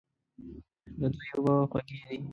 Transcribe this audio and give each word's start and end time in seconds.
د 0.99 1.01
دوی 1.13 1.29
اوبه 1.35 1.53
خوږې 1.69 1.97
دي. 2.07 2.17